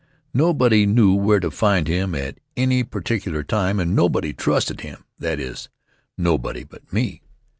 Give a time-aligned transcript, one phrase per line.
[0.33, 5.39] Nobody knew where to find him at any particular time, and nobody trusted him that
[5.39, 5.69] is,
[6.17, 7.21] nobody but me.